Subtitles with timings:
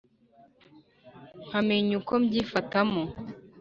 [1.45, 3.03] nkamenya uko mbyifatamo